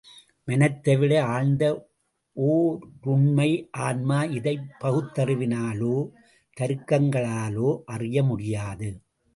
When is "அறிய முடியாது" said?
7.85-8.89